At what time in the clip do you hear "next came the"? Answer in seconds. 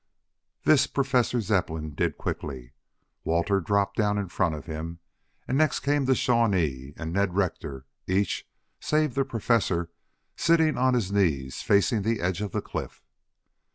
5.59-6.15